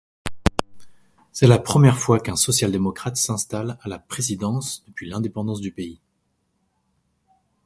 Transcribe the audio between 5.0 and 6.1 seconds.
l'indépendance du pays.